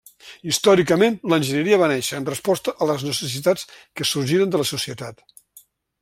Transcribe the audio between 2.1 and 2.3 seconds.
en